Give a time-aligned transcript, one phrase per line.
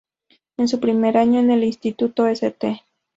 [0.57, 2.81] En su primer año en el instituto St.